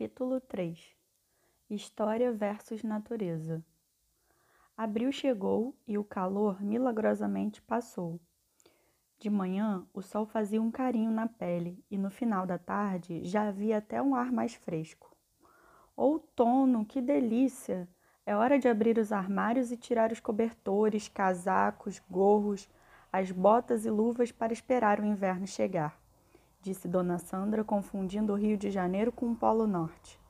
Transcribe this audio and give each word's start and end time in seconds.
Capítulo 0.00 0.40
3 0.40 0.96
História 1.68 2.32
versus 2.32 2.82
Natureza 2.82 3.62
Abril 4.74 5.12
chegou 5.12 5.76
e 5.86 5.98
o 5.98 6.04
calor 6.04 6.62
milagrosamente 6.62 7.60
passou. 7.60 8.18
De 9.18 9.28
manhã, 9.28 9.86
o 9.92 10.00
sol 10.00 10.24
fazia 10.24 10.62
um 10.62 10.70
carinho 10.70 11.10
na 11.10 11.26
pele 11.26 11.84
e 11.90 11.98
no 11.98 12.08
final 12.08 12.46
da 12.46 12.56
tarde 12.56 13.22
já 13.26 13.48
havia 13.48 13.76
até 13.76 14.00
um 14.00 14.14
ar 14.14 14.32
mais 14.32 14.54
fresco. 14.54 15.14
Outono, 15.94 16.82
que 16.86 17.02
delícia! 17.02 17.86
É 18.24 18.34
hora 18.34 18.58
de 18.58 18.68
abrir 18.68 18.96
os 18.96 19.12
armários 19.12 19.70
e 19.70 19.76
tirar 19.76 20.12
os 20.12 20.18
cobertores, 20.18 21.08
casacos, 21.08 22.00
gorros, 22.10 22.70
as 23.12 23.30
botas 23.30 23.84
e 23.84 23.90
luvas 23.90 24.32
para 24.32 24.54
esperar 24.54 24.98
o 24.98 25.04
inverno 25.04 25.46
chegar 25.46 25.99
disse 26.60 26.86
Dona 26.86 27.18
Sandra, 27.18 27.64
confundindo 27.64 28.32
o 28.32 28.36
Rio 28.36 28.56
de 28.56 28.70
Janeiro 28.70 29.10
com 29.10 29.32
o 29.32 29.36
Polo 29.36 29.66
Norte. 29.66 30.20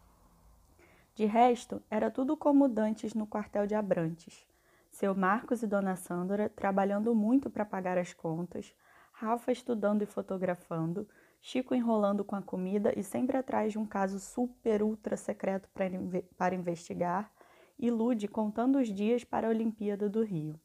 De 1.14 1.26
resto, 1.26 1.82
era 1.90 2.10
tudo 2.10 2.36
como 2.36 2.68
dantes 2.68 3.14
no 3.14 3.26
quartel 3.26 3.66
de 3.66 3.74
Abrantes. 3.74 4.46
Seu 4.90 5.14
Marcos 5.14 5.62
e 5.62 5.66
Dona 5.66 5.96
Sandra 5.96 6.48
trabalhando 6.48 7.14
muito 7.14 7.50
para 7.50 7.64
pagar 7.64 7.98
as 7.98 8.12
contas, 8.12 8.74
Rafa 9.12 9.52
estudando 9.52 10.02
e 10.02 10.06
fotografando, 10.06 11.06
Chico 11.42 11.74
enrolando 11.74 12.24
com 12.24 12.36
a 12.36 12.42
comida 12.42 12.92
e 12.98 13.02
sempre 13.02 13.36
atrás 13.36 13.72
de 13.72 13.78
um 13.78 13.86
caso 13.86 14.20
super 14.20 14.82
ultra 14.82 15.16
secreto 15.16 15.68
para 16.36 16.54
investigar, 16.54 17.32
e 17.78 17.90
Lude 17.90 18.28
contando 18.28 18.78
os 18.78 18.88
dias 18.88 19.24
para 19.24 19.46
a 19.46 19.50
Olimpíada 19.50 20.08
do 20.08 20.22
Rio. 20.22 20.60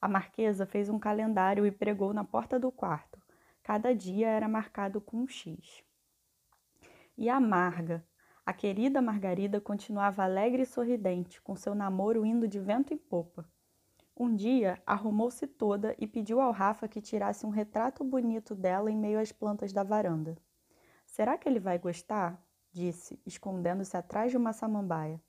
A 0.00 0.06
Marquesa 0.06 0.66
fez 0.66 0.90
um 0.90 0.98
calendário 0.98 1.66
e 1.66 1.70
pregou 1.70 2.12
na 2.12 2.22
porta 2.22 2.58
do 2.58 2.70
quarto. 2.70 3.23
Cada 3.64 3.94
dia 3.94 4.28
era 4.28 4.46
marcado 4.46 5.00
com 5.00 5.16
um 5.16 5.26
X. 5.26 5.82
E 7.16 7.30
a 7.30 7.40
Marga, 7.40 8.06
a 8.44 8.52
querida 8.52 9.00
Margarida, 9.00 9.58
continuava 9.58 10.22
alegre 10.22 10.64
e 10.64 10.66
sorridente, 10.66 11.40
com 11.40 11.56
seu 11.56 11.74
namoro 11.74 12.26
indo 12.26 12.46
de 12.46 12.60
vento 12.60 12.92
em 12.92 12.98
popa. 12.98 13.48
Um 14.14 14.36
dia, 14.36 14.82
arrumou-se 14.86 15.46
toda 15.46 15.96
e 15.98 16.06
pediu 16.06 16.42
ao 16.42 16.52
Rafa 16.52 16.86
que 16.86 17.00
tirasse 17.00 17.46
um 17.46 17.48
retrato 17.48 18.04
bonito 18.04 18.54
dela 18.54 18.90
em 18.90 18.96
meio 18.98 19.18
às 19.18 19.32
plantas 19.32 19.72
da 19.72 19.82
varanda. 19.82 20.36
Será 21.06 21.38
que 21.38 21.48
ele 21.48 21.58
vai 21.58 21.78
gostar? 21.78 22.38
disse, 22.70 23.18
escondendo-se 23.24 23.96
atrás 23.96 24.30
de 24.30 24.36
uma 24.36 24.52
samambaia. 24.52 25.22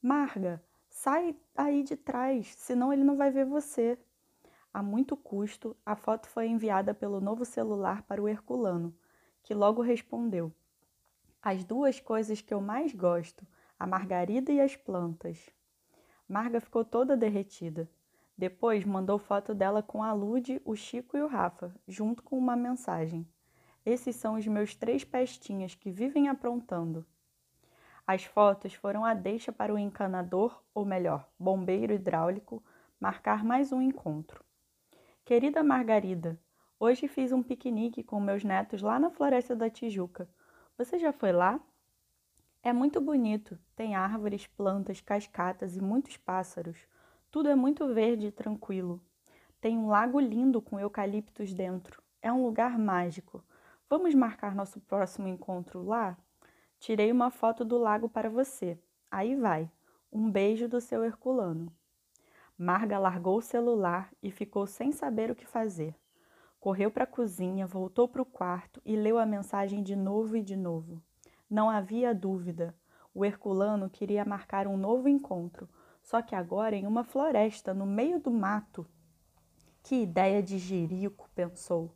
Marga, 0.00 0.64
sai 0.88 1.36
aí 1.54 1.82
de 1.82 1.96
trás, 1.96 2.54
senão 2.56 2.92
ele 2.94 3.04
não 3.04 3.16
vai 3.16 3.30
ver 3.30 3.44
você. 3.44 3.98
A 4.72 4.82
muito 4.82 5.16
custo, 5.16 5.76
a 5.84 5.96
foto 5.96 6.28
foi 6.28 6.46
enviada 6.46 6.92
pelo 6.92 7.20
novo 7.20 7.44
celular 7.44 8.02
para 8.02 8.22
o 8.22 8.28
Herculano, 8.28 8.94
que 9.42 9.54
logo 9.54 9.82
respondeu: 9.82 10.52
As 11.42 11.64
duas 11.64 11.98
coisas 12.00 12.40
que 12.40 12.52
eu 12.52 12.60
mais 12.60 12.92
gosto, 12.92 13.46
a 13.78 13.86
margarida 13.86 14.52
e 14.52 14.60
as 14.60 14.76
plantas. 14.76 15.50
Marga 16.28 16.60
ficou 16.60 16.84
toda 16.84 17.16
derretida. 17.16 17.88
Depois 18.36 18.84
mandou 18.84 19.18
foto 19.18 19.54
dela 19.54 19.82
com 19.82 20.02
a 20.02 20.12
Lude, 20.12 20.60
o 20.64 20.76
Chico 20.76 21.16
e 21.16 21.22
o 21.22 21.26
Rafa, 21.26 21.74
junto 21.88 22.22
com 22.22 22.38
uma 22.38 22.54
mensagem. 22.54 23.26
Esses 23.84 24.14
são 24.16 24.34
os 24.34 24.46
meus 24.46 24.74
três 24.74 25.02
pestinhas 25.02 25.74
que 25.74 25.90
vivem 25.90 26.28
aprontando. 26.28 27.06
As 28.06 28.24
fotos 28.24 28.74
foram 28.74 29.04
a 29.04 29.14
deixa 29.14 29.50
para 29.50 29.74
o 29.74 29.78
encanador, 29.78 30.62
ou 30.74 30.84
melhor, 30.84 31.28
bombeiro 31.38 31.94
hidráulico, 31.94 32.62
marcar 33.00 33.44
mais 33.44 33.72
um 33.72 33.82
encontro. 33.82 34.44
Querida 35.28 35.62
Margarida, 35.62 36.40
hoje 36.80 37.06
fiz 37.06 37.32
um 37.32 37.42
piquenique 37.42 38.02
com 38.02 38.18
meus 38.18 38.42
netos 38.42 38.80
lá 38.80 38.98
na 38.98 39.10
Floresta 39.10 39.54
da 39.54 39.68
Tijuca. 39.68 40.26
Você 40.78 40.98
já 40.98 41.12
foi 41.12 41.32
lá? 41.32 41.60
É 42.62 42.72
muito 42.72 42.98
bonito, 42.98 43.58
tem 43.76 43.94
árvores, 43.94 44.46
plantas, 44.46 45.02
cascatas 45.02 45.76
e 45.76 45.82
muitos 45.82 46.16
pássaros. 46.16 46.78
Tudo 47.30 47.50
é 47.50 47.54
muito 47.54 47.92
verde 47.92 48.28
e 48.28 48.32
tranquilo. 48.32 49.02
Tem 49.60 49.76
um 49.76 49.88
lago 49.88 50.18
lindo 50.18 50.62
com 50.62 50.80
eucaliptos 50.80 51.52
dentro. 51.52 52.02
É 52.22 52.32
um 52.32 52.42
lugar 52.42 52.78
mágico. 52.78 53.44
Vamos 53.86 54.14
marcar 54.14 54.54
nosso 54.54 54.80
próximo 54.80 55.28
encontro 55.28 55.84
lá? 55.84 56.16
Tirei 56.80 57.12
uma 57.12 57.30
foto 57.30 57.66
do 57.66 57.76
lago 57.76 58.08
para 58.08 58.30
você. 58.30 58.78
Aí 59.10 59.36
vai. 59.36 59.70
Um 60.10 60.30
beijo 60.30 60.66
do 60.66 60.80
seu 60.80 61.04
Herculano. 61.04 61.70
Marga 62.60 62.98
largou 62.98 63.38
o 63.38 63.42
celular 63.42 64.10
e 64.20 64.32
ficou 64.32 64.66
sem 64.66 64.90
saber 64.90 65.30
o 65.30 65.34
que 65.36 65.46
fazer. 65.46 65.94
Correu 66.58 66.90
para 66.90 67.04
a 67.04 67.06
cozinha, 67.06 67.68
voltou 67.68 68.08
para 68.08 68.20
o 68.20 68.26
quarto 68.26 68.82
e 68.84 68.96
leu 68.96 69.16
a 69.16 69.24
mensagem 69.24 69.80
de 69.80 69.94
novo 69.94 70.36
e 70.36 70.42
de 70.42 70.56
novo. 70.56 71.00
Não 71.48 71.70
havia 71.70 72.12
dúvida. 72.12 72.74
O 73.14 73.24
Herculano 73.24 73.88
queria 73.88 74.24
marcar 74.24 74.66
um 74.66 74.76
novo 74.76 75.08
encontro, 75.08 75.68
só 76.02 76.20
que 76.20 76.34
agora 76.34 76.74
em 76.74 76.84
uma 76.84 77.04
floresta, 77.04 77.72
no 77.72 77.86
meio 77.86 78.18
do 78.18 78.32
mato. 78.32 78.84
Que 79.84 80.02
ideia 80.02 80.42
de 80.42 80.58
jirico, 80.58 81.30
pensou. 81.36 81.94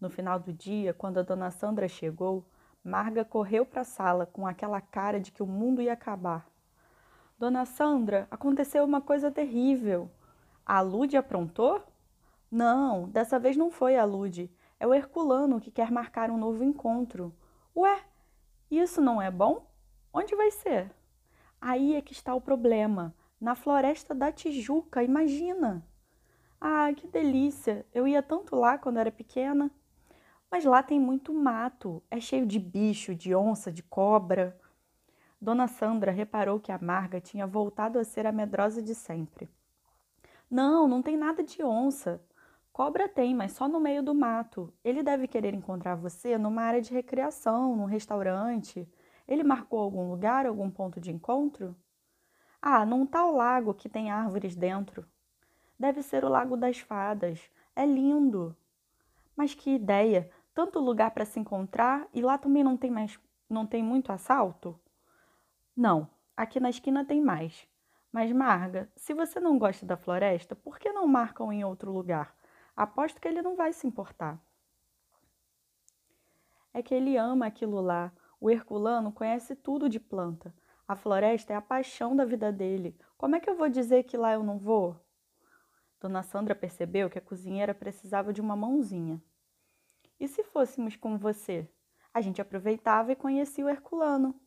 No 0.00 0.08
final 0.08 0.38
do 0.38 0.52
dia, 0.52 0.94
quando 0.94 1.18
a 1.18 1.22
dona 1.22 1.50
Sandra 1.50 1.88
chegou, 1.88 2.46
Marga 2.82 3.24
correu 3.24 3.66
para 3.66 3.82
a 3.82 3.84
sala 3.84 4.24
com 4.24 4.46
aquela 4.46 4.80
cara 4.80 5.20
de 5.20 5.32
que 5.32 5.42
o 5.42 5.46
mundo 5.46 5.82
ia 5.82 5.92
acabar. 5.92 6.49
Dona 7.40 7.64
Sandra, 7.64 8.28
aconteceu 8.30 8.84
uma 8.84 9.00
coisa 9.00 9.30
terrível. 9.30 10.10
A 10.66 10.82
Lude 10.82 11.16
aprontou? 11.16 11.82
Não, 12.50 13.08
dessa 13.08 13.38
vez 13.38 13.56
não 13.56 13.70
foi 13.70 13.96
a 13.96 14.04
Lude. 14.04 14.50
É 14.78 14.86
o 14.86 14.92
Herculano 14.92 15.58
que 15.58 15.70
quer 15.70 15.90
marcar 15.90 16.30
um 16.30 16.36
novo 16.36 16.62
encontro. 16.62 17.34
Ué, 17.74 17.98
isso 18.70 19.00
não 19.00 19.22
é 19.22 19.30
bom? 19.30 19.66
Onde 20.12 20.36
vai 20.36 20.50
ser? 20.50 20.94
Aí 21.58 21.96
é 21.96 22.02
que 22.02 22.12
está 22.12 22.34
o 22.34 22.42
problema. 22.42 23.14
Na 23.40 23.54
floresta 23.54 24.14
da 24.14 24.30
Tijuca, 24.30 25.02
imagina! 25.02 25.82
Ah, 26.60 26.92
que 26.94 27.08
delícia! 27.08 27.86
Eu 27.94 28.06
ia 28.06 28.22
tanto 28.22 28.54
lá 28.54 28.76
quando 28.76 28.98
era 28.98 29.10
pequena. 29.10 29.70
Mas 30.50 30.66
lá 30.66 30.82
tem 30.82 31.00
muito 31.00 31.32
mato, 31.32 32.02
é 32.10 32.20
cheio 32.20 32.44
de 32.44 32.58
bicho, 32.58 33.14
de 33.14 33.34
onça, 33.34 33.72
de 33.72 33.82
cobra. 33.82 34.59
Dona 35.40 35.66
Sandra 35.66 36.12
reparou 36.12 36.60
que 36.60 36.70
a 36.70 36.78
Marga 36.78 37.18
tinha 37.18 37.46
voltado 37.46 37.98
a 37.98 38.04
ser 38.04 38.26
a 38.26 38.32
medrosa 38.32 38.82
de 38.82 38.94
sempre. 38.94 39.48
Não, 40.50 40.86
não 40.86 41.00
tem 41.00 41.16
nada 41.16 41.42
de 41.42 41.62
onça. 41.62 42.22
Cobra 42.72 43.08
tem, 43.08 43.34
mas 43.34 43.52
só 43.52 43.66
no 43.66 43.80
meio 43.80 44.02
do 44.02 44.14
mato. 44.14 44.72
Ele 44.84 45.02
deve 45.02 45.26
querer 45.26 45.54
encontrar 45.54 45.94
você 45.94 46.36
numa 46.36 46.62
área 46.62 46.82
de 46.82 46.92
recreação, 46.92 47.74
num 47.74 47.86
restaurante. 47.86 48.86
Ele 49.26 49.42
marcou 49.42 49.78
algum 49.78 50.10
lugar, 50.10 50.44
algum 50.44 50.70
ponto 50.70 51.00
de 51.00 51.10
encontro? 51.10 51.74
Ah, 52.60 52.84
num 52.84 53.06
tal 53.06 53.32
lago 53.32 53.72
que 53.72 53.88
tem 53.88 54.10
árvores 54.10 54.54
dentro. 54.54 55.06
Deve 55.78 56.02
ser 56.02 56.22
o 56.24 56.28
Lago 56.28 56.56
das 56.56 56.78
Fadas. 56.78 57.40
É 57.74 57.86
lindo. 57.86 58.54
Mas 59.34 59.54
que 59.54 59.70
ideia! 59.70 60.30
Tanto 60.52 60.78
lugar 60.78 61.12
para 61.12 61.24
se 61.24 61.40
encontrar 61.40 62.06
e 62.12 62.20
lá 62.20 62.36
também 62.36 62.62
não 62.62 62.76
tem 62.76 62.90
mais, 62.90 63.18
não 63.48 63.64
tem 63.66 63.82
muito 63.82 64.12
assalto? 64.12 64.78
Não, 65.80 66.10
aqui 66.36 66.60
na 66.60 66.68
esquina 66.68 67.06
tem 67.06 67.22
mais. 67.22 67.66
Mas, 68.12 68.30
Marga, 68.30 68.92
se 68.94 69.14
você 69.14 69.40
não 69.40 69.58
gosta 69.58 69.86
da 69.86 69.96
floresta, 69.96 70.54
por 70.54 70.78
que 70.78 70.92
não 70.92 71.06
marcam 71.06 71.50
em 71.50 71.64
outro 71.64 71.90
lugar? 71.90 72.36
Aposto 72.76 73.18
que 73.18 73.26
ele 73.26 73.40
não 73.40 73.56
vai 73.56 73.72
se 73.72 73.86
importar. 73.86 74.38
É 76.74 76.82
que 76.82 76.94
ele 76.94 77.16
ama 77.16 77.46
aquilo 77.46 77.80
lá. 77.80 78.12
O 78.38 78.50
Herculano 78.50 79.10
conhece 79.10 79.56
tudo 79.56 79.88
de 79.88 79.98
planta. 79.98 80.54
A 80.86 80.94
floresta 80.94 81.54
é 81.54 81.56
a 81.56 81.62
paixão 81.62 82.14
da 82.14 82.26
vida 82.26 82.52
dele. 82.52 82.94
Como 83.16 83.36
é 83.36 83.40
que 83.40 83.48
eu 83.48 83.56
vou 83.56 83.70
dizer 83.70 84.02
que 84.02 84.18
lá 84.18 84.34
eu 84.34 84.42
não 84.42 84.58
vou? 84.58 85.02
Dona 85.98 86.22
Sandra 86.22 86.54
percebeu 86.54 87.08
que 87.08 87.18
a 87.18 87.22
cozinheira 87.22 87.72
precisava 87.72 88.34
de 88.34 88.42
uma 88.42 88.54
mãozinha. 88.54 89.18
E 90.20 90.28
se 90.28 90.44
fôssemos 90.44 90.94
com 90.94 91.16
você? 91.16 91.66
A 92.12 92.20
gente 92.20 92.42
aproveitava 92.42 93.12
e 93.12 93.16
conhecia 93.16 93.64
o 93.64 93.68
Herculano. 93.70 94.38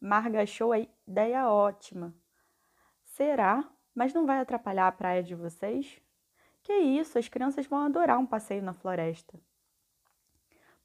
Marga 0.00 0.42
achou 0.42 0.72
a 0.72 0.78
ideia 0.78 1.46
ótima. 1.48 2.14
Será? 3.04 3.68
Mas 3.94 4.14
não 4.14 4.24
vai 4.24 4.38
atrapalhar 4.40 4.86
a 4.86 4.92
praia 4.92 5.22
de 5.22 5.34
vocês? 5.34 6.00
Que 6.62 6.72
isso, 6.72 7.18
as 7.18 7.28
crianças 7.28 7.66
vão 7.66 7.80
adorar 7.80 8.18
um 8.18 8.26
passeio 8.26 8.62
na 8.62 8.72
floresta. 8.72 9.38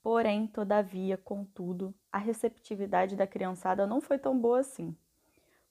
Porém, 0.03 0.47
todavia, 0.47 1.17
contudo, 1.17 1.95
a 2.11 2.17
receptividade 2.17 3.15
da 3.15 3.25
criançada 3.25 3.87
não 3.87 4.01
foi 4.01 4.17
tão 4.17 4.37
boa 4.37 4.59
assim. 4.59 4.95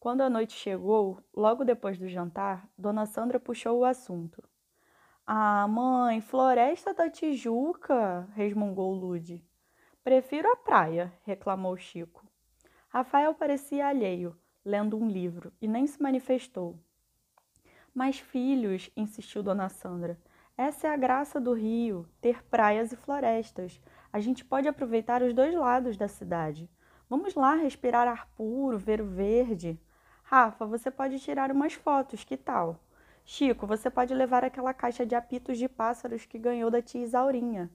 Quando 0.01 0.23
a 0.23 0.31
noite 0.31 0.55
chegou, 0.55 1.23
logo 1.35 1.65
depois 1.65 1.99
do 1.99 2.09
jantar, 2.09 2.69
Dona 2.77 3.07
Sandra 3.07 3.39
puxou 3.39 3.79
o 3.79 3.85
assunto. 3.85 4.43
Ah, 5.27 5.67
mãe, 5.69 6.21
floresta 6.21 6.93
da 6.93 7.09
Tijuca, 7.09 8.29
resmungou 8.35 8.93
Lude. 8.93 9.43
Prefiro 10.03 10.51
a 10.51 10.57
praia, 10.57 11.13
reclamou 11.25 11.77
Chico. 11.77 12.27
Rafael 12.95 13.35
parecia 13.35 13.89
alheio, 13.89 14.39
lendo 14.65 14.97
um 14.97 15.09
livro, 15.09 15.53
e 15.61 15.67
nem 15.67 15.85
se 15.85 16.01
manifestou. 16.01 16.79
Mas, 17.93 18.21
filhos, 18.21 18.89
insistiu 18.97 19.43
Dona 19.43 19.69
Sandra, 19.69 20.17
essa 20.57 20.87
é 20.87 20.91
a 20.91 20.97
graça 20.97 21.41
do 21.41 21.53
Rio, 21.55 22.09
ter 22.21 22.45
praias 22.45 22.93
e 22.93 22.97
florestas. 22.97 23.83
A 24.13 24.21
gente 24.21 24.45
pode 24.45 24.69
aproveitar 24.69 25.25
os 25.25 25.35
dois 25.35 25.53
lados 25.57 25.97
da 25.97 26.07
cidade. 26.07 26.71
Vamos 27.11 27.35
lá 27.35 27.57
respirar 27.57 28.07
ar 28.07 28.29
puro, 28.37 28.79
ver 28.79 29.01
o 29.01 29.07
verde. 29.07 29.77
Rafa, 30.23 30.65
você 30.65 30.89
pode 30.89 31.19
tirar 31.19 31.51
umas 31.51 31.73
fotos, 31.73 32.23
que 32.23 32.37
tal? 32.37 32.79
Chico, 33.25 33.67
você 33.67 33.91
pode 33.91 34.15
levar 34.15 34.45
aquela 34.45 34.73
caixa 34.73 35.05
de 35.05 35.17
apitos 35.17 35.59
de 35.59 35.69
pássaros 35.69 36.27
que 36.27 36.39
ganhou 36.39 36.71
da 36.71 36.81
tia 36.81 37.03
Isaurinha. 37.03 37.69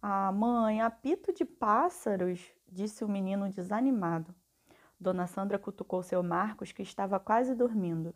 Ah, 0.00 0.30
mãe, 0.30 0.80
apito 0.80 1.32
de 1.32 1.44
pássaros, 1.44 2.48
disse 2.68 3.04
o 3.04 3.08
menino 3.08 3.50
desanimado. 3.50 4.32
Dona 5.02 5.26
Sandra 5.26 5.58
cutucou 5.58 6.02
seu 6.02 6.22
Marcos, 6.22 6.72
que 6.72 6.82
estava 6.82 7.18
quase 7.18 7.54
dormindo. 7.54 8.14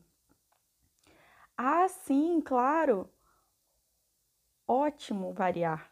Ah, 1.59 1.89
sim, 1.89 2.41
claro. 2.41 3.11
Ótimo 4.67 5.33
variar. 5.33 5.91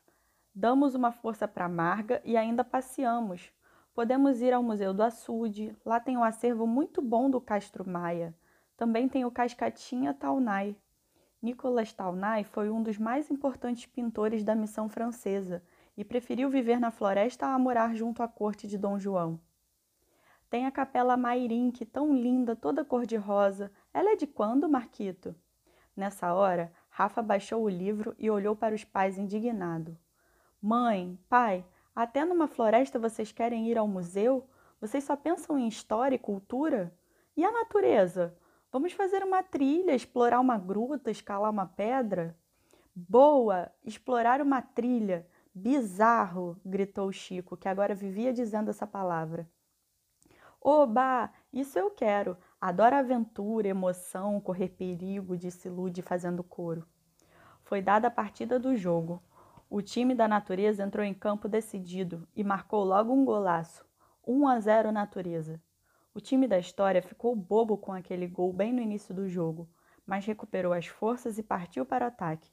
Damos 0.54 0.94
uma 0.94 1.10
força 1.10 1.48
para 1.48 1.68
Marga 1.68 2.22
e 2.24 2.36
ainda 2.36 2.62
passeamos. 2.62 3.52
Podemos 3.92 4.40
ir 4.40 4.52
ao 4.52 4.62
Museu 4.62 4.94
do 4.94 5.02
Açude, 5.02 5.76
lá 5.84 5.98
tem 5.98 6.16
um 6.16 6.24
acervo 6.24 6.66
muito 6.66 7.02
bom 7.02 7.28
do 7.28 7.40
Castro 7.40 7.88
Maia. 7.88 8.34
Também 8.76 9.08
tem 9.08 9.24
o 9.24 9.30
Cascatinha 9.30 10.14
Taunay. 10.14 10.76
Nicolas 11.42 11.92
Taunay 11.92 12.44
foi 12.44 12.70
um 12.70 12.82
dos 12.82 12.98
mais 12.98 13.30
importantes 13.30 13.86
pintores 13.86 14.44
da 14.44 14.54
missão 14.54 14.88
francesa 14.88 15.62
e 15.96 16.04
preferiu 16.04 16.48
viver 16.48 16.78
na 16.78 16.90
floresta 16.90 17.46
a 17.46 17.58
morar 17.58 17.94
junto 17.94 18.22
à 18.22 18.28
corte 18.28 18.66
de 18.66 18.78
Dom 18.78 18.98
João. 18.98 19.40
Tem 20.54 20.66
a 20.66 20.70
Capela 20.70 21.16
Mairinque, 21.16 21.84
tão 21.84 22.14
linda, 22.14 22.54
toda 22.54 22.84
cor-de-rosa. 22.84 23.72
Ela 23.92 24.12
é 24.12 24.14
de 24.14 24.24
quando, 24.24 24.68
Marquito? 24.68 25.34
Nessa 25.96 26.32
hora, 26.32 26.72
Rafa 26.88 27.20
baixou 27.20 27.64
o 27.64 27.68
livro 27.68 28.14
e 28.20 28.30
olhou 28.30 28.54
para 28.54 28.72
os 28.72 28.84
pais 28.84 29.18
indignado. 29.18 29.98
Mãe, 30.62 31.18
pai, 31.28 31.66
até 31.92 32.24
numa 32.24 32.46
floresta 32.46 33.00
vocês 33.00 33.32
querem 33.32 33.68
ir 33.68 33.76
ao 33.76 33.88
museu? 33.88 34.48
Vocês 34.80 35.02
só 35.02 35.16
pensam 35.16 35.58
em 35.58 35.66
história 35.66 36.14
e 36.14 36.20
cultura? 36.20 36.96
E 37.36 37.44
a 37.44 37.50
natureza? 37.50 38.38
Vamos 38.70 38.92
fazer 38.92 39.24
uma 39.24 39.42
trilha, 39.42 39.92
explorar 39.92 40.38
uma 40.38 40.56
gruta, 40.56 41.10
escalar 41.10 41.50
uma 41.50 41.66
pedra? 41.66 42.38
Boa! 42.94 43.72
Explorar 43.84 44.40
uma 44.40 44.62
trilha! 44.62 45.26
Bizarro! 45.52 46.56
gritou 46.64 47.10
Chico, 47.10 47.56
que 47.56 47.66
agora 47.66 47.92
vivia 47.92 48.32
dizendo 48.32 48.70
essa 48.70 48.86
palavra. 48.86 49.50
Oba! 50.66 51.30
Isso 51.52 51.78
eu 51.78 51.90
quero! 51.90 52.38
Adoro 52.58 52.96
aventura, 52.96 53.68
emoção, 53.68 54.40
correr 54.40 54.70
perigo, 54.70 55.36
disse 55.36 55.68
Lude 55.68 56.00
fazendo 56.00 56.42
coro. 56.42 56.86
Foi 57.64 57.82
dada 57.82 58.08
a 58.08 58.10
partida 58.10 58.58
do 58.58 58.74
jogo. 58.74 59.22
O 59.68 59.82
time 59.82 60.14
da 60.14 60.26
Natureza 60.26 60.82
entrou 60.82 61.04
em 61.04 61.12
campo 61.12 61.50
decidido 61.50 62.26
e 62.34 62.42
marcou 62.42 62.82
logo 62.82 63.12
um 63.12 63.26
golaço. 63.26 63.84
1 64.26 64.48
a 64.48 64.58
0 64.58 64.90
Natureza. 64.90 65.60
O 66.14 66.20
time 66.20 66.48
da 66.48 66.58
história 66.58 67.02
ficou 67.02 67.36
bobo 67.36 67.76
com 67.76 67.92
aquele 67.92 68.26
gol 68.26 68.50
bem 68.50 68.72
no 68.72 68.80
início 68.80 69.14
do 69.14 69.28
jogo, 69.28 69.68
mas 70.06 70.24
recuperou 70.24 70.72
as 70.72 70.86
forças 70.86 71.36
e 71.36 71.42
partiu 71.42 71.84
para 71.84 72.06
o 72.06 72.08
ataque. 72.08 72.50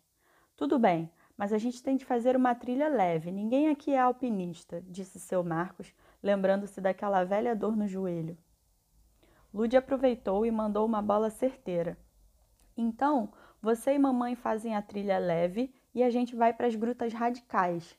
Tudo 0.58 0.78
bem, 0.78 1.10
mas 1.38 1.54
a 1.54 1.58
gente 1.58 1.82
tem 1.82 1.96
de 1.96 2.04
fazer 2.04 2.36
uma 2.36 2.54
trilha 2.54 2.90
leve. 2.90 3.32
Ninguém 3.32 3.70
aqui 3.70 3.94
é 3.94 4.00
alpinista, 4.00 4.84
disse 4.86 5.18
seu 5.18 5.44
Marcos, 5.44 5.94
lembrando-se 6.22 6.80
daquela 6.80 7.24
velha 7.24 7.56
dor 7.56 7.76
no 7.76 7.88
joelho. 7.88 8.38
Lude 9.54 9.76
aproveitou 9.76 10.46
e 10.46 10.52
mandou 10.52 10.86
uma 10.86 11.02
bola 11.02 11.30
certeira. 11.30 11.98
Então, 12.76 13.34
você 13.62 13.94
e 13.94 14.00
mamãe 14.00 14.36
fazem 14.36 14.76
a 14.76 14.82
trilha 14.82 15.18
leve 15.18 15.74
e 15.94 16.04
a 16.04 16.10
gente 16.10 16.36
vai 16.36 16.54
para 16.54 16.68
as 16.68 16.76
grutas 16.76 17.14
radicais. 17.14 17.98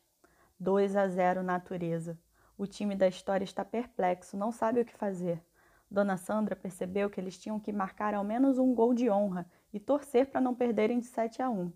2 0.59 0.97
a 0.97 1.07
0 1.09 1.43
natureza. 1.43 2.19
O 2.57 2.67
time 2.67 2.95
da 2.95 3.09
história 3.09 3.45
está 3.45 3.65
perplexo, 3.65 4.37
não 4.37 4.53
sabe 4.53 4.81
o 4.81 4.85
que 4.85 4.95
fazer. 4.95 5.43
Dona 5.91 6.17
Sandra 6.17 6.57
percebeu 6.57 7.11
que 7.11 7.21
eles 7.21 7.39
tinham 7.39 7.61
que 7.61 7.73
marcar 7.73 8.15
ao 8.15 8.25
menos 8.25 8.59
um 8.59 8.75
gol 8.75 8.95
de 8.95 9.11
honra 9.11 9.47
e 9.73 9.79
torcer 9.79 10.31
para 10.31 10.41
não 10.41 10.55
perderem 10.55 10.99
de 10.99 11.07
7 11.07 11.43
a 11.43 11.51
1. 11.51 11.71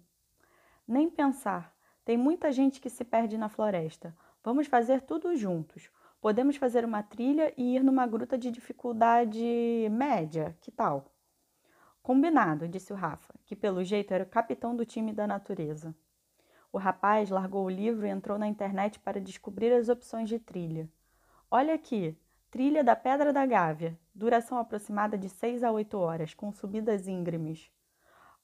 Nem 0.89 1.11
pensar. 1.11 1.75
Tem 2.05 2.17
muita 2.17 2.51
gente 2.51 2.81
que 2.81 2.89
se 2.89 3.05
perde 3.05 3.37
na 3.37 3.49
floresta. 3.49 4.17
Vamos 4.43 4.69
fazer 4.69 5.03
tudo 5.03 5.37
juntos. 5.37 5.91
Podemos 6.21 6.57
fazer 6.57 6.85
uma 6.85 7.03
trilha 7.03 7.53
e 7.57 7.77
ir 7.77 7.85
numa 7.85 8.07
gruta 8.07 8.37
de 8.37 8.51
dificuldade 8.51 9.45
média. 9.91 10.57
Que 10.61 10.71
tal? 10.71 11.13
Combinado, 12.03 12.69
disse 12.69 12.93
o 12.93 12.97
Rafa, 12.97 13.35
que 13.45 13.57
pelo 13.57 13.85
jeito 13.85 14.15
era 14.15 14.25
o 14.25 14.29
capitão 14.29 14.75
do 14.75 14.87
time 14.87 15.13
da 15.13 15.27
natureza. 15.27 15.95
O 16.73 16.79
rapaz 16.79 17.31
largou 17.31 17.65
o 17.65 17.71
livro 17.71 18.07
e 18.07 18.11
entrou 18.11 18.39
na 18.39 18.47
internet 18.47 18.99
para 19.01 19.21
descobrir 19.21 19.73
as 19.73 19.89
opções 19.89 20.29
de 20.29 20.39
trilha. 20.39 20.89
Olha 21.51 21.75
aqui, 21.75 22.19
trilha 22.51 22.85
da 22.85 22.95
Pedra 22.95 23.33
da 23.33 23.47
Gávea, 23.47 23.99
duração 24.15 24.59
aproximada 24.59 25.17
de 25.17 25.29
6 25.29 25.63
a 25.63 25.71
8 25.71 25.99
horas, 25.99 26.35
com 26.35 26.53
subidas 26.53 27.07
íngremes. 27.09 27.71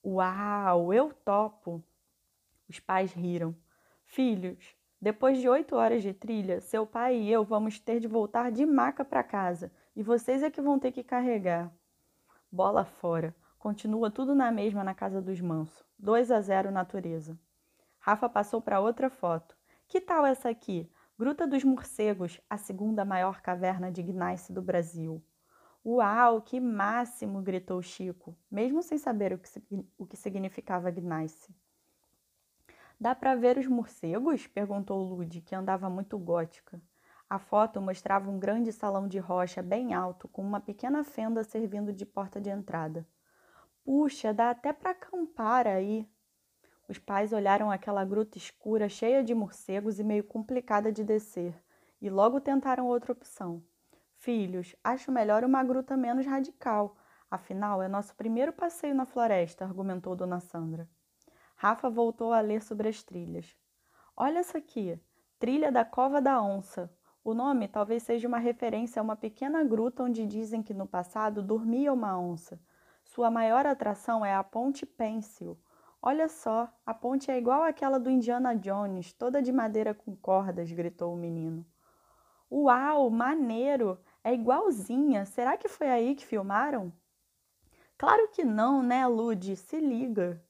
Uau, 0.05 0.93
eu 0.93 1.13
topo! 1.25 1.83
Os 2.69 2.81
pais 2.81 3.13
riram. 3.13 3.55
Filhos, 4.05 4.77
depois 5.03 5.39
de 5.39 5.49
oito 5.49 5.75
horas 5.75 6.01
de 6.01 6.15
trilha, 6.15 6.61
seu 6.61 6.87
pai 6.87 7.17
e 7.17 7.29
eu 7.29 7.43
vamos 7.43 7.81
ter 7.81 7.99
de 7.99 8.07
voltar 8.07 8.53
de 8.53 8.65
maca 8.65 9.05
para 9.05 9.25
casa 9.25 9.73
e 9.97 10.03
vocês 10.03 10.45
é 10.45 10.51
que 10.51 10.63
vão 10.63 10.79
ter 10.79 10.93
que 10.93 11.03
carregar. 11.03 11.73
Bola 12.53 12.85
fora. 12.85 13.35
Continua 13.59 14.13
tudo 14.13 14.33
na 14.33 14.53
mesma 14.53 14.85
na 14.85 14.95
casa 14.95 15.21
dos 15.21 15.41
mansos. 15.41 15.85
2 15.99 16.31
a 16.31 16.41
0 16.41 16.71
natureza. 16.71 17.37
Rafa 17.99 18.29
passou 18.29 18.63
para 18.63 18.79
outra 18.79 19.11
foto. 19.11 19.57
Que 19.89 20.01
tal 20.01 20.25
essa 20.25 20.49
aqui? 20.49 20.89
Gruta 21.19 21.49
dos 21.49 21.65
Morcegos, 21.65 22.41
a 22.49 22.57
segunda 22.57 23.05
maior 23.05 23.41
caverna 23.41 23.91
de 23.91 24.05
gneiss 24.05 24.51
do 24.51 24.63
Brasil. 24.63 25.21
Uau, 25.85 26.43
que 26.43 26.61
máximo! 26.61 27.43
gritou 27.43 27.83
Chico, 27.83 28.39
mesmo 28.49 28.81
sem 28.85 28.99
saber 28.99 29.33
o 29.33 29.39
que, 29.39 29.49
o 29.99 30.07
que 30.07 30.17
significava 30.17 30.93
gneiss. 30.93 31.51
Dá 33.03 33.17
para 33.17 33.35
ver 33.35 33.59
os 33.59 33.67
morcegos? 33.67 34.47
perguntou 34.47 35.03
Lude, 35.03 35.41
que 35.41 35.57
andava 35.57 35.91
muito 35.91 36.17
gótica. 36.17 36.81
A 37.29 37.37
foto 37.37 37.81
mostrava 37.81 38.31
um 38.31 38.39
grande 38.39 38.71
salão 38.71 39.09
de 39.09 39.19
rocha 39.19 39.61
bem 39.61 39.93
alto, 39.93 40.29
com 40.29 40.41
uma 40.41 40.61
pequena 40.61 41.03
fenda 41.03 41.43
servindo 41.43 41.93
de 41.93 42.07
porta 42.07 42.41
de 42.41 42.49
entrada. 42.49 43.05
Puxa, 43.85 44.33
dá 44.33 44.51
até 44.51 44.73
para 44.73 44.93
acampar 44.93 45.67
aí, 45.67 46.09
os 46.89 46.97
pais 46.97 47.33
olharam 47.33 47.73
aquela 47.73 48.05
gruta 48.05 48.39
escura, 48.39 48.89
cheia 48.89 49.25
de 49.25 49.35
morcegos 49.35 49.99
e 49.99 50.05
meio 50.05 50.23
complicada 50.23 50.93
de 50.93 51.03
descer, 51.03 51.61
e 52.01 52.09
logo 52.09 52.41
tentaram 52.41 52.87
outra 52.87 53.11
opção. 53.11 53.65
Filhos, 54.15 54.77
acho 54.85 55.11
melhor 55.11 55.43
uma 55.43 55.65
gruta 55.65 55.97
menos 55.97 56.25
radical. 56.25 56.97
Afinal, 57.29 57.82
é 57.82 57.89
nosso 57.89 58.15
primeiro 58.15 58.53
passeio 58.53 58.94
na 58.94 59.06
floresta, 59.06 59.65
argumentou 59.65 60.15
Dona 60.15 60.39
Sandra. 60.39 60.89
Rafa 61.63 61.89
voltou 61.89 62.33
a 62.33 62.41
ler 62.41 62.61
sobre 62.61 62.89
as 62.89 63.05
trilhas. 63.05 63.57
Olha 64.17 64.41
essa 64.41 64.59
aqui, 64.59 64.99
Trilha 65.39 65.71
da 65.71 65.85
Cova 65.85 66.21
da 66.21 66.43
Onça. 66.43 66.93
O 67.23 67.35
nome 67.35 67.69
talvez 67.69 68.03
seja 68.03 68.27
uma 68.27 68.39
referência 68.39 68.99
a 68.99 69.03
uma 69.05 69.15
pequena 69.15 69.63
gruta 69.63 70.03
onde 70.03 70.27
dizem 70.27 70.61
que 70.61 70.75
no 70.75 70.89
passado 70.89 71.41
dormia 71.41 71.93
uma 71.93 72.19
onça. 72.19 72.61
Sua 73.05 73.31
maior 73.31 73.65
atração 73.65 74.27
é 74.27 74.35
a 74.35 74.43
Ponte 74.43 74.85
Pêncil, 74.85 75.57
Olha 76.03 76.29
só, 76.29 76.69
a 76.85 76.93
ponte 76.93 77.31
é 77.31 77.39
igual 77.39 77.63
àquela 77.63 78.01
do 78.01 78.11
Indiana 78.11 78.57
Jones, 78.57 79.13
toda 79.13 79.41
de 79.41 79.53
madeira 79.53 79.95
com 79.95 80.17
cordas, 80.17 80.73
gritou 80.73 81.15
o 81.15 81.17
menino. 81.17 81.65
Uau, 82.51 83.09
maneiro! 83.09 84.01
É 84.25 84.35
igualzinha. 84.35 85.25
Será 85.25 85.57
que 85.57 85.69
foi 85.69 85.89
aí 85.89 86.17
que 86.17 86.27
filmaram? 86.27 86.93
Claro 87.97 88.27
que 88.33 88.43
não, 88.43 88.83
né, 88.83 89.07
Lude? 89.07 89.55
Se 89.55 89.79
liga. 89.79 90.43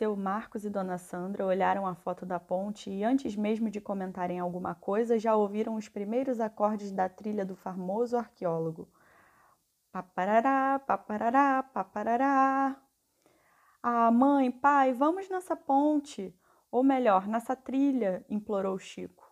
Seu 0.00 0.16
Marcos 0.16 0.64
e 0.64 0.70
Dona 0.70 0.96
Sandra 0.96 1.44
olharam 1.44 1.86
a 1.86 1.94
foto 1.94 2.24
da 2.24 2.40
ponte 2.40 2.88
e, 2.88 3.04
antes 3.04 3.36
mesmo 3.36 3.68
de 3.68 3.82
comentarem 3.82 4.38
alguma 4.38 4.74
coisa, 4.74 5.18
já 5.18 5.36
ouviram 5.36 5.74
os 5.74 5.90
primeiros 5.90 6.40
acordes 6.40 6.90
da 6.90 7.06
trilha 7.06 7.44
do 7.44 7.54
famoso 7.54 8.16
arqueólogo. 8.16 8.88
Paparará, 9.92 10.78
paparará, 10.78 11.62
paparará. 11.62 12.82
Ah, 13.82 14.10
mãe, 14.10 14.50
pai, 14.50 14.94
vamos 14.94 15.28
nessa 15.28 15.54
ponte. 15.54 16.34
Ou 16.70 16.82
melhor, 16.82 17.28
nessa 17.28 17.54
trilha, 17.54 18.24
implorou 18.26 18.78
Chico. 18.78 19.30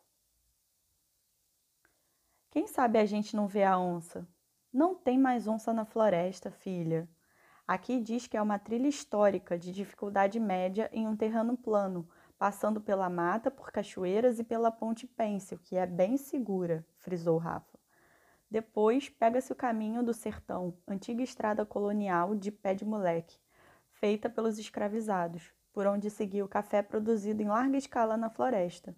Quem 2.51 2.67
sabe 2.67 2.99
a 2.99 3.07
gente 3.07 3.35
não 3.35 3.49
vê 3.49 3.65
a 3.65 3.79
onça? 3.79 4.29
Não 4.71 4.95
tem 4.95 5.19
mais 5.19 5.49
onça 5.49 5.73
na 5.73 5.87
floresta, 5.87 6.51
filha. 6.51 7.09
Aqui 7.69 8.01
diz 8.01 8.27
que 8.27 8.35
é 8.35 8.41
uma 8.41 8.59
trilha 8.59 8.89
histórica 8.89 9.59
de 9.59 9.71
dificuldade 9.71 10.41
média 10.41 10.89
em 10.91 11.07
um 11.07 11.15
terreno 11.15 11.55
plano, 11.55 12.09
passando 12.39 12.81
pela 12.81 13.11
mata, 13.11 13.51
por 13.51 13.71
cachoeiras 13.71 14.39
e 14.39 14.45
pela 14.45 14.71
ponte 14.71 15.07
Pêncil, 15.07 15.59
que 15.59 15.77
é 15.77 15.85
bem 15.85 16.17
segura, 16.17 16.83
frisou 16.97 17.37
Rafa. 17.37 17.79
Depois 18.51 19.11
pega-se 19.11 19.53
o 19.53 19.57
caminho 19.57 20.03
do 20.03 20.15
sertão, 20.15 20.79
antiga 20.89 21.23
estrada 21.23 21.67
colonial 21.67 22.35
de 22.35 22.51
pé 22.51 22.73
de 22.73 22.87
moleque, 22.87 23.39
feita 23.91 24.31
pelos 24.31 24.59
escravizados, 24.59 25.53
por 25.71 25.87
onde 25.87 26.09
seguia 26.09 26.47
o 26.47 26.49
café 26.49 26.81
produzido 26.81 27.43
em 27.43 27.49
larga 27.49 27.77
escala 27.77 28.17
na 28.17 28.31
floresta. 28.31 28.97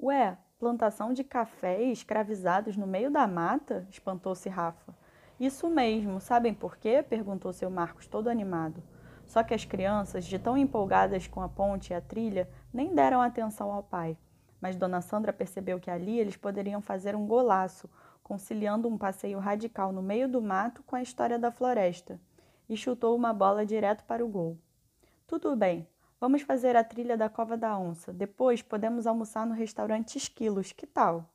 Ué, 0.00 0.38
plantação 0.60 1.12
de 1.12 1.24
café 1.24 1.82
e 1.82 1.90
escravizados 1.90 2.76
no 2.76 2.86
meio 2.86 3.10
da 3.10 3.26
mata? 3.26 3.84
espantou-se 3.90 4.48
Rafa. 4.48 4.94
Isso 5.38 5.70
mesmo, 5.70 6.20
sabem 6.20 6.52
por 6.52 6.76
quê? 6.76 7.00
perguntou 7.00 7.52
seu 7.52 7.70
Marcos, 7.70 8.08
todo 8.08 8.28
animado. 8.28 8.82
Só 9.24 9.44
que 9.44 9.54
as 9.54 9.64
crianças, 9.64 10.24
de 10.24 10.36
tão 10.36 10.58
empolgadas 10.58 11.28
com 11.28 11.40
a 11.40 11.48
ponte 11.48 11.92
e 11.92 11.94
a 11.94 12.00
trilha, 12.00 12.48
nem 12.72 12.92
deram 12.92 13.22
atenção 13.22 13.70
ao 13.70 13.82
pai. 13.82 14.16
Mas 14.60 14.74
Dona 14.74 15.00
Sandra 15.00 15.32
percebeu 15.32 15.78
que 15.78 15.90
ali 15.90 16.18
eles 16.18 16.36
poderiam 16.36 16.80
fazer 16.80 17.14
um 17.14 17.24
golaço, 17.24 17.88
conciliando 18.20 18.88
um 18.88 18.98
passeio 18.98 19.38
radical 19.38 19.92
no 19.92 20.02
meio 20.02 20.28
do 20.28 20.42
mato 20.42 20.82
com 20.82 20.96
a 20.96 21.02
história 21.02 21.38
da 21.38 21.52
floresta, 21.52 22.20
e 22.68 22.76
chutou 22.76 23.14
uma 23.14 23.32
bola 23.32 23.64
direto 23.64 24.04
para 24.04 24.24
o 24.24 24.28
gol. 24.28 24.58
Tudo 25.24 25.54
bem, 25.54 25.86
vamos 26.20 26.42
fazer 26.42 26.74
a 26.74 26.82
trilha 26.82 27.16
da 27.16 27.28
Cova 27.28 27.56
da 27.56 27.78
Onça. 27.78 28.12
Depois 28.12 28.60
podemos 28.60 29.06
almoçar 29.06 29.46
no 29.46 29.54
restaurante 29.54 30.16
Esquilos, 30.16 30.72
que 30.72 30.86
tal? 30.86 31.30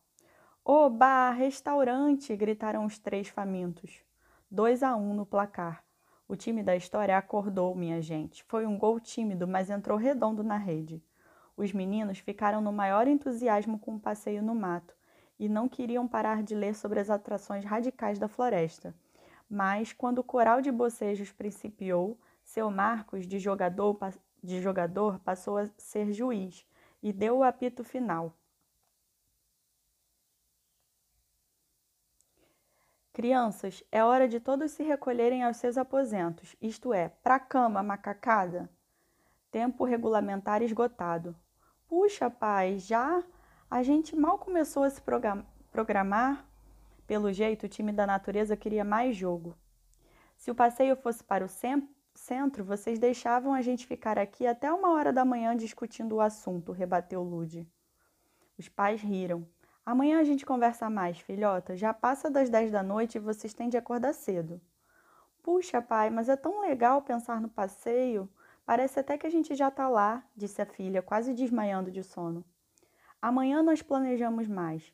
Oba, 0.65 1.29
restaurante! 1.31 2.33
gritaram 2.37 2.85
os 2.85 2.97
três 2.97 3.27
famintos. 3.27 4.01
Dois 4.49 4.81
a 4.81 4.95
um 4.95 5.13
no 5.13 5.25
placar. 5.25 5.83
O 6.25 6.37
time 6.37 6.63
da 6.63 6.73
história 6.73 7.17
acordou, 7.17 7.75
minha 7.75 8.01
gente. 8.01 8.45
Foi 8.45 8.65
um 8.65 8.77
gol 8.77 8.97
tímido, 8.97 9.45
mas 9.45 9.69
entrou 9.69 9.97
redondo 9.97 10.41
na 10.41 10.55
rede. 10.55 11.03
Os 11.57 11.73
meninos 11.73 12.19
ficaram 12.19 12.61
no 12.61 12.71
maior 12.71 13.09
entusiasmo 13.09 13.77
com 13.77 13.95
o 13.95 13.99
passeio 13.99 14.41
no 14.41 14.55
mato 14.55 14.95
e 15.37 15.49
não 15.49 15.67
queriam 15.67 16.07
parar 16.07 16.41
de 16.41 16.55
ler 16.55 16.75
sobre 16.75 17.01
as 17.01 17.09
atrações 17.09 17.65
radicais 17.65 18.17
da 18.17 18.29
floresta. 18.29 18.95
Mas, 19.49 19.91
quando 19.91 20.19
o 20.19 20.23
coral 20.23 20.61
de 20.61 20.71
bocejos 20.71 21.29
principiou, 21.29 22.17
seu 22.41 22.71
Marcos, 22.71 23.27
de 23.27 23.37
jogador, 23.37 23.99
de 24.41 24.61
jogador, 24.61 25.19
passou 25.19 25.57
a 25.57 25.67
ser 25.77 26.13
juiz 26.13 26.65
e 27.01 27.11
deu 27.11 27.39
o 27.39 27.43
apito 27.43 27.83
final. 27.83 28.33
Crianças, 33.13 33.83
é 33.91 34.03
hora 34.03 34.27
de 34.27 34.39
todos 34.39 34.71
se 34.71 34.81
recolherem 34.81 35.43
aos 35.43 35.57
seus 35.57 35.77
aposentos, 35.77 36.55
isto 36.59 36.91
é, 36.91 37.09
para 37.09 37.35
a 37.35 37.39
cama, 37.39 37.83
macacada. 37.83 38.67
Tempo 39.51 39.85
regulamentar 39.85 40.63
esgotado. 40.63 41.35
Puxa, 41.87 42.27
pai, 42.27 42.79
já? 42.79 43.23
A 43.69 43.83
gente 43.83 44.15
mal 44.15 44.39
começou 44.39 44.81
a 44.81 44.89
se 44.89 44.99
programar. 45.71 46.43
Pelo 47.05 47.31
jeito, 47.31 47.67
o 47.67 47.69
time 47.69 47.91
da 47.91 48.07
natureza 48.07 48.57
queria 48.57 48.83
mais 48.83 49.15
jogo. 49.15 49.55
Se 50.35 50.49
o 50.49 50.55
passeio 50.55 50.95
fosse 50.95 51.23
para 51.23 51.45
o 51.45 51.49
centro, 52.15 52.63
vocês 52.63 52.97
deixavam 52.97 53.53
a 53.53 53.61
gente 53.61 53.85
ficar 53.85 54.17
aqui 54.17 54.47
até 54.47 54.73
uma 54.73 54.91
hora 54.91 55.13
da 55.13 55.23
manhã 55.23 55.55
discutindo 55.55 56.15
o 56.15 56.21
assunto, 56.21 56.71
rebateu 56.71 57.21
Lude. 57.21 57.69
Os 58.57 58.67
pais 58.67 59.03
riram. 59.03 59.47
Amanhã 59.85 60.19
a 60.19 60.23
gente 60.23 60.45
conversa 60.45 60.89
mais, 60.89 61.19
filhota. 61.19 61.75
Já 61.75 61.93
passa 61.93 62.29
das 62.29 62.49
dez 62.49 62.71
da 62.71 62.81
noite 62.81 63.15
e 63.15 63.19
vocês 63.19 63.53
têm 63.53 63.67
de 63.67 63.75
acordar 63.75 64.13
cedo. 64.13 64.61
Puxa, 65.41 65.81
pai, 65.81 66.09
mas 66.09 66.29
é 66.29 66.37
tão 66.37 66.61
legal 66.61 67.01
pensar 67.01 67.41
no 67.41 67.49
passeio. 67.49 68.29
Parece 68.65 69.01
até 69.01 69.17
que 69.17 69.27
a 69.27 69.29
gente 69.29 69.53
já 69.55 69.67
está 69.67 69.89
lá, 69.89 70.23
disse 70.33 70.61
a 70.61 70.65
filha, 70.65 71.01
quase 71.01 71.33
desmaiando 71.33 71.91
de 71.91 72.01
sono. 72.01 72.45
Amanhã 73.21 73.61
nós 73.61 73.81
planejamos 73.81 74.47
mais. 74.47 74.93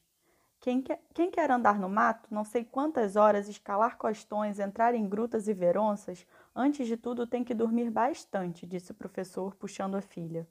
Quem 0.59 0.81
quer, 0.81 0.99
quem 1.13 1.29
quer 1.29 1.51
andar 1.51 1.79
no 1.79 1.87
mato, 1.87 2.27
não 2.33 2.43
sei 2.43 2.65
quantas 2.65 3.15
horas, 3.15 3.47
escalar 3.47 3.95
costões, 3.95 4.59
entrar 4.59 4.95
em 4.95 5.07
grutas 5.07 5.47
e 5.47 5.53
veronças, 5.53 6.25
antes 6.55 6.87
de 6.87 6.97
tudo 6.97 7.27
tem 7.27 7.43
que 7.43 7.53
dormir 7.53 7.91
bastante, 7.91 8.65
disse 8.65 8.91
o 8.91 8.95
professor, 8.95 9.55
puxando 9.55 9.95
a 9.95 10.01
filha. 10.01 10.47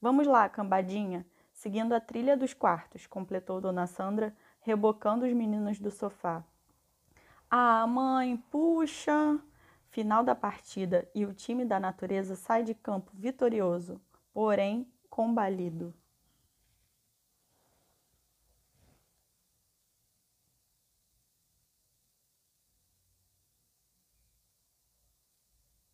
Vamos 0.00 0.28
lá, 0.28 0.48
cambadinha 0.48 1.26
seguindo 1.64 1.94
a 1.94 2.00
trilha 2.00 2.36
dos 2.36 2.52
quartos, 2.52 3.06
completou 3.06 3.58
Dona 3.58 3.86
Sandra, 3.86 4.36
rebocando 4.60 5.24
os 5.24 5.32
meninos 5.32 5.80
do 5.80 5.90
sofá. 5.90 6.44
Ah, 7.50 7.86
mãe, 7.86 8.36
puxa! 8.50 9.40
Final 9.88 10.22
da 10.22 10.34
partida 10.34 11.08
e 11.14 11.24
o 11.24 11.32
time 11.32 11.64
da 11.64 11.80
natureza 11.80 12.36
sai 12.36 12.64
de 12.64 12.74
campo 12.74 13.10
vitorioso, 13.14 13.98
porém 14.30 14.86
combalido. 15.08 15.94